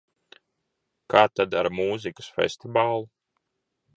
Kā 1.13 1.21
tad 1.41 1.57
ar 1.61 1.69
mūzikas 1.81 2.31
festivālu? 2.39 3.05